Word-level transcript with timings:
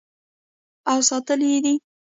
او 0.91 0.97
ساتلی 1.09 1.47
یې 1.53 1.59
دی. 1.65 1.75